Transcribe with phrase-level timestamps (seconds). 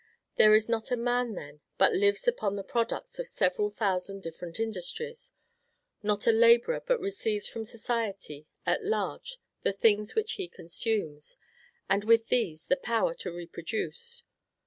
[0.37, 4.59] There is not a man, then, but lives upon the products of several thousand different
[4.59, 5.31] industries;
[6.01, 11.37] not a laborer but receives from society at large the things which he consumes,
[11.87, 14.23] and, with these, the power to reproduce.